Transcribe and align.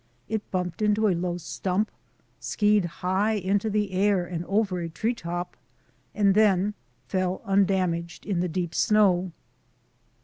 It 0.27 0.49
bumped 0.49 0.81
into 0.81 1.07
a 1.07 1.13
low 1.13 1.37
stump, 1.37 1.91
skied 2.39 2.85
high 3.05 3.33
into 3.33 3.69
the 3.69 3.91
air 3.91 4.25
and 4.25 4.43
over 4.45 4.79
a 4.79 4.89
tree 4.89 5.13
top, 5.13 5.55
and 6.15 6.33
then 6.33 6.73
fell 7.07 7.43
undamaged 7.45 8.25
in 8.25 8.39
the 8.39 8.49
deep 8.49 8.73
snow. 8.73 9.31